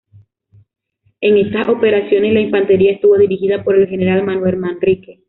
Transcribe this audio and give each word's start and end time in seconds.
En 1.21 1.37
estas 1.37 1.69
operaciones 1.69 2.33
la 2.33 2.39
infantería 2.39 2.93
estuvo 2.93 3.19
dirigida 3.19 3.63
por 3.63 3.75
el 3.77 3.87
general 3.87 4.23
Manuel 4.23 4.57
Manrique. 4.57 5.19